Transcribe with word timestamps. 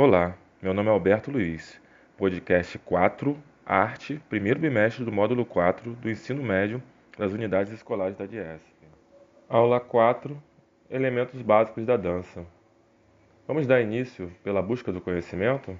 Olá, 0.00 0.38
meu 0.62 0.72
nome 0.72 0.88
é 0.88 0.92
Alberto 0.92 1.28
Luiz, 1.28 1.80
podcast 2.16 2.78
4, 2.78 3.36
Arte, 3.66 4.22
primeiro 4.28 4.60
bimestre 4.60 5.04
do 5.04 5.10
módulo 5.10 5.44
4 5.44 5.90
do 5.94 6.08
ensino 6.08 6.40
médio 6.40 6.80
das 7.18 7.32
unidades 7.32 7.72
escolares 7.72 8.16
da 8.16 8.24
DIESP. 8.24 8.76
Aula 9.48 9.80
4, 9.80 10.40
Elementos 10.88 11.42
básicos 11.42 11.84
da 11.84 11.96
dança. 11.96 12.46
Vamos 13.44 13.66
dar 13.66 13.80
início 13.80 14.30
pela 14.44 14.62
busca 14.62 14.92
do 14.92 15.00
conhecimento? 15.00 15.76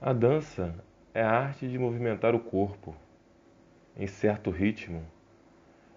A 0.00 0.12
dança 0.12 0.72
é 1.12 1.20
a 1.20 1.32
arte 1.32 1.66
de 1.66 1.76
movimentar 1.76 2.36
o 2.36 2.38
corpo 2.38 2.94
em 3.96 4.06
certo 4.06 4.52
ritmo. 4.52 5.04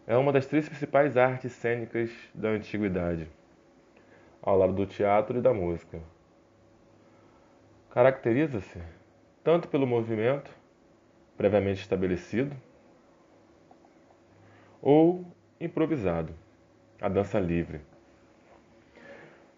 É 0.07 0.17
uma 0.17 0.33
das 0.33 0.47
três 0.47 0.67
principais 0.67 1.15
artes 1.15 1.51
cênicas 1.51 2.09
da 2.33 2.49
antiguidade 2.49 3.29
ao 4.47 4.57
lado 4.57 4.71
do 4.71 4.85
teatro 4.85 5.39
e 5.39 5.41
da 5.41 5.53
música. 5.53 5.99
Caracteriza-se 7.89 8.81
tanto 9.43 9.67
pelo 9.67 9.85
movimento 9.85 10.49
previamente 11.35 11.81
estabelecido 11.81 12.55
ou 14.81 15.25
improvisado, 15.59 16.33
a 17.01 17.09
dança 17.09 17.37
livre. 17.41 17.81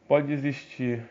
Pode 0.07 0.33
existir 0.33 1.07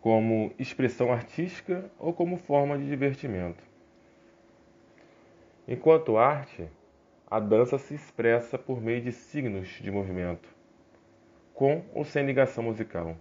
como 0.00 0.52
expressão 0.58 1.12
artística 1.12 1.88
ou 2.00 2.12
como 2.12 2.36
forma 2.36 2.76
de 2.76 2.84
divertimento. 2.84 3.62
Enquanto 5.68 6.18
arte, 6.18 6.68
a 7.30 7.38
dança 7.38 7.78
se 7.78 7.94
expressa 7.94 8.58
por 8.58 8.80
meio 8.80 9.00
de 9.00 9.12
signos 9.12 9.68
de 9.68 9.88
movimento 9.88 10.58
com 11.60 11.84
ou 11.92 12.06
sem 12.06 12.24
ligação 12.24 12.64
musical, 12.64 13.14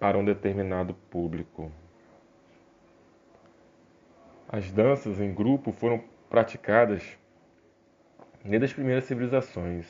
para 0.00 0.18
um 0.18 0.24
determinado 0.24 0.94
público. 1.08 1.70
As 4.48 4.72
danças 4.72 5.20
em 5.20 5.32
grupo 5.32 5.70
foram 5.70 6.02
praticadas 6.28 7.16
desde 8.44 8.64
as 8.64 8.72
primeiras 8.72 9.04
civilizações, 9.04 9.86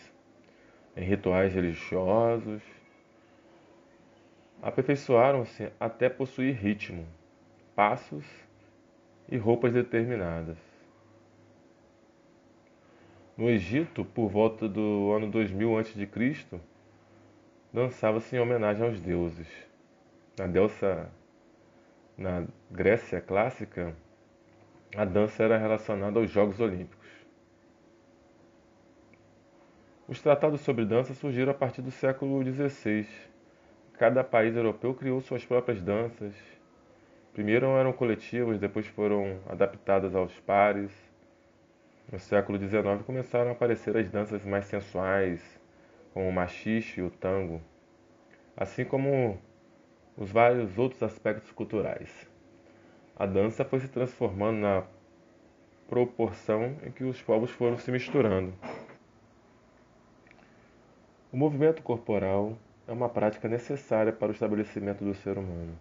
em 0.95 1.03
rituais 1.03 1.55
religiosos, 1.55 2.63
aperfeiçoaram-se 4.61 5.73
até 5.81 6.11
possuir 6.11 6.57
ritmo, 6.57 7.07
passos 7.75 8.27
e 9.31 9.39
roupas 9.39 9.73
determinadas. 9.73 10.59
No 13.35 13.49
Egito, 13.49 14.05
por 14.05 14.29
volta 14.29 14.69
do 14.69 15.11
ano 15.11 15.31
2000 15.31 15.79
a.C., 15.79 16.07
dançava-se 17.73 18.35
em 18.37 18.39
homenagem 18.39 18.85
aos 18.85 19.01
deuses. 19.01 19.49
Na, 20.39 20.47
deusa, 20.47 21.11
na 22.17 22.45
Grécia 22.71 23.21
clássica, 23.21 23.95
a 24.97 25.05
dança 25.05 25.43
era 25.43 25.59
relacionada 25.59 26.19
aos 26.19 26.31
Jogos 26.31 26.61
Olímpicos. 26.61 27.09
Os 30.07 30.23
tratados 30.23 30.63
sobre 30.63 30.87
dança 30.87 31.13
surgiram 31.13 31.53
a 31.53 31.55
partir 31.55 31.83
do 31.83 31.91
século 31.91 32.43
XVI. 32.43 33.07
Cada 33.99 34.25
país 34.25 34.57
europeu 34.57 34.95
criou 34.95 35.21
suas 35.21 35.45
próprias 35.45 35.83
danças. 35.83 36.35
Primeiro 37.35 37.67
eram 37.67 37.93
coletivas, 37.93 38.59
depois 38.59 38.87
foram 38.87 39.39
adaptadas 39.47 40.15
aos 40.15 40.33
pares. 40.41 40.91
No 42.11 42.19
século 42.19 42.59
XIX 42.59 43.03
começaram 43.05 43.51
a 43.51 43.53
aparecer 43.53 43.95
as 43.99 44.09
danças 44.09 44.43
mais 44.45 44.65
sensuais, 44.65 45.58
como 46.13 46.29
o 46.29 46.33
machixe 46.33 47.01
e 47.01 47.03
o 47.03 47.11
tango, 47.11 47.61
assim 48.57 48.85
como 48.85 49.39
os 50.17 50.31
vários 50.31 50.77
outros 50.79 51.03
aspectos 51.03 51.53
culturais. 51.53 52.29
A 53.17 53.27
dança 53.27 53.65
foi 53.65 53.81
se 53.81 53.89
transformando 53.89 54.59
na 54.59 54.85
proporção 55.89 56.77
em 56.85 56.91
que 56.91 57.05
os 57.05 57.21
povos 57.23 57.51
foram 57.51 57.79
se 57.79 57.91
misturando. 57.91 58.53
O 61.33 61.37
movimento 61.37 61.83
corporal 61.83 62.57
é 62.87 62.93
uma 62.93 63.09
prática 63.09 63.49
necessária 63.49 64.13
para 64.13 64.29
o 64.29 64.33
estabelecimento 64.33 65.05
do 65.05 65.15
ser 65.15 65.37
humano. 65.37 65.77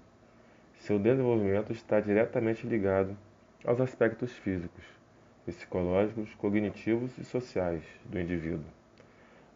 Seu 0.79 0.99
desenvolvimento 0.99 1.71
está 1.71 1.99
diretamente 1.99 2.67
ligado 2.67 3.17
aos 3.65 3.79
aspectos 3.81 4.31
físicos, 4.33 4.83
psicológicos, 5.45 6.33
cognitivos 6.35 7.17
e 7.17 7.23
sociais 7.23 7.83
do 8.05 8.19
indivíduo. 8.19 8.65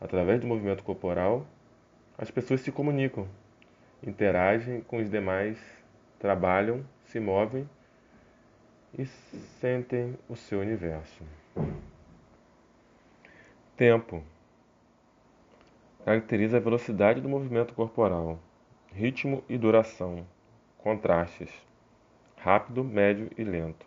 Através 0.02 0.42
do 0.42 0.48
movimento 0.48 0.84
corporal, 0.84 1.46
as 2.18 2.32
pessoas 2.32 2.62
se 2.62 2.72
comunicam, 2.72 3.28
interagem 4.02 4.82
com 4.82 4.98
os 4.98 5.08
demais, 5.08 5.60
trabalham, 6.18 6.84
se 7.06 7.20
movem 7.20 7.70
e 8.98 9.06
sentem 9.06 10.18
o 10.28 10.36
seu 10.36 10.60
universo. 10.60 11.24
Tempo 13.78 14.24
caracteriza 16.04 16.58
a 16.58 16.60
velocidade 16.60 17.22
do 17.22 17.30
movimento 17.30 17.76
corporal, 17.76 18.40
ritmo 18.92 19.44
e 19.48 19.56
duração, 19.56 20.26
contrastes, 20.80 21.52
rápido, 22.38 22.84
médio 22.84 23.30
e 23.38 23.44
lento. 23.44 23.86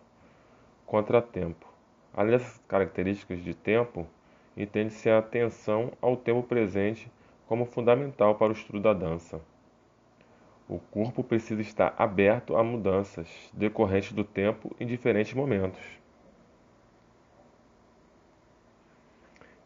Contratempo. 0.86 1.66
Além 2.12 2.38
dessas 2.38 2.58
características 2.68 3.42
de 3.42 3.52
tempo, 3.52 4.06
entende-se 4.56 5.10
a 5.10 5.18
atenção 5.18 5.92
ao 6.00 6.16
tempo 6.16 6.42
presente 6.42 7.10
como 7.46 7.66
fundamental 7.66 8.34
para 8.36 8.50
o 8.50 8.56
estudo 8.56 8.80
da 8.80 8.92
dança. 8.92 9.40
O 10.68 10.78
corpo 10.78 11.22
precisa 11.22 11.60
estar 11.60 11.94
aberto 11.98 12.56
a 12.56 12.64
mudanças 12.64 13.28
decorrentes 13.52 14.12
do 14.12 14.24
tempo 14.24 14.74
em 14.80 14.86
diferentes 14.86 15.34
momentos. 15.34 15.80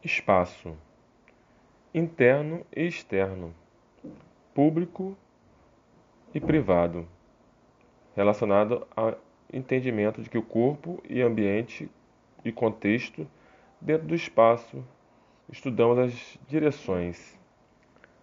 Espaço 0.03 0.77
interno 1.95 2.65
e 2.75 2.87
externo, 2.87 3.55
público 4.55 5.17
e 6.35 6.41
privado, 6.41 7.07
relacionado 8.15 8.87
ao 8.95 9.19
entendimento 9.53 10.21
de 10.21 10.29
que 10.29 10.39
o 10.39 10.43
corpo 10.43 11.03
e 11.09 11.23
ambiente 11.23 11.91
e 12.45 12.53
contexto 12.53 13.27
Dentro 13.81 14.09
do 14.09 14.15
espaço, 14.15 14.85
estudamos 15.49 15.99
as 15.99 16.39
direções: 16.49 17.39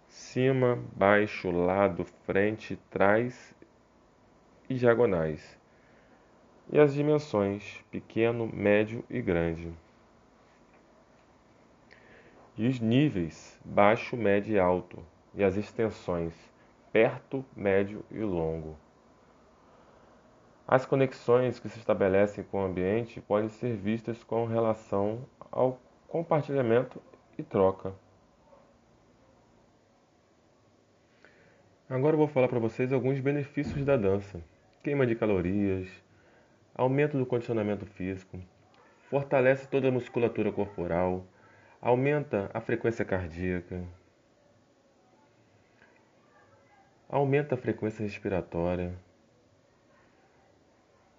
cima, 0.06 0.78
baixo, 0.94 1.50
lado, 1.50 2.04
frente, 2.24 2.78
trás 2.90 3.54
e 4.68 4.74
diagonais, 4.74 5.58
e 6.70 6.78
as 6.78 6.92
dimensões: 6.92 7.82
pequeno, 7.90 8.46
médio 8.52 9.02
e 9.08 9.22
grande. 9.22 9.72
E 12.54 12.68
os 12.68 12.78
níveis: 12.78 13.58
baixo, 13.64 14.14
médio 14.14 14.54
e 14.54 14.58
alto, 14.58 15.02
e 15.34 15.42
as 15.42 15.56
extensões: 15.56 16.34
perto, 16.92 17.42
médio 17.56 18.04
e 18.10 18.18
longo. 18.18 18.76
As 20.68 20.84
conexões 20.84 21.60
que 21.60 21.68
se 21.68 21.78
estabelecem 21.78 22.42
com 22.42 22.60
o 22.60 22.66
ambiente 22.66 23.20
podem 23.20 23.48
ser 23.48 23.76
vistas 23.76 24.24
com 24.24 24.46
relação 24.46 25.24
ao 25.52 25.80
compartilhamento 26.08 27.00
e 27.38 27.42
troca. 27.44 27.94
Agora 31.88 32.14
eu 32.14 32.18
vou 32.18 32.26
falar 32.26 32.48
para 32.48 32.58
vocês 32.58 32.92
alguns 32.92 33.20
benefícios 33.20 33.84
da 33.84 33.96
dança: 33.96 34.42
queima 34.82 35.06
de 35.06 35.14
calorias, 35.14 35.88
aumento 36.74 37.16
do 37.16 37.24
condicionamento 37.24 37.86
físico, 37.86 38.36
fortalece 39.08 39.68
toda 39.68 39.86
a 39.86 39.92
musculatura 39.92 40.50
corporal, 40.50 41.24
aumenta 41.80 42.50
a 42.52 42.60
frequência 42.60 43.04
cardíaca, 43.04 43.84
aumenta 47.08 47.54
a 47.54 47.58
frequência 47.58 48.02
respiratória 48.02 49.05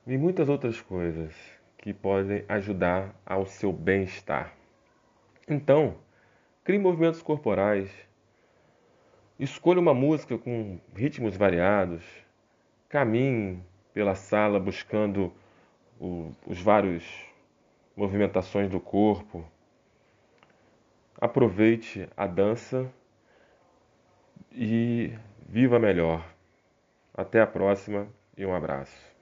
e 0.07 0.18
muitas 0.18 0.48
outras 0.48 0.80
coisas 0.80 1.36
que 1.77 1.94
podem 1.94 2.45
ajudar 2.48 3.13
ao 3.25 3.45
seu 3.45 3.74
bem-estar. 3.74 4.54
Então, 5.48 5.98
crie 6.63 6.80
movimentos 6.80 7.21
corporais, 7.21 7.92
escolha 9.38 9.81
uma 9.81 9.94
música 9.94 10.38
com 10.38 10.80
ritmos 10.95 11.36
variados, 11.36 12.04
caminhe 12.88 13.62
pela 13.94 14.15
sala 14.15 14.59
buscando 14.59 15.33
o, 16.00 16.31
os 16.45 16.62
vários 16.62 17.03
movimentações 17.95 18.69
do 18.69 18.80
corpo. 18.80 19.45
Aproveite 21.19 22.07
a 22.15 22.27
dança 22.27 22.89
e 24.53 25.12
viva 25.50 25.80
melhor. 25.80 26.24
Até 27.13 27.42
a 27.42 27.48
próxima 27.48 28.07
e 28.38 28.45
um 28.45 28.53
abraço. 28.53 29.16